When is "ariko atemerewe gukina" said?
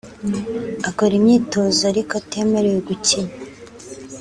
1.91-3.33